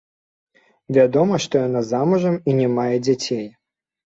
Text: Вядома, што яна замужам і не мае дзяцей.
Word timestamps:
Вядома, 0.97 1.39
што 1.45 1.61
яна 1.67 1.83
замужам 1.91 2.41
і 2.53 2.57
не 2.63 2.67
мае 2.79 2.89
дзяцей. 3.05 3.45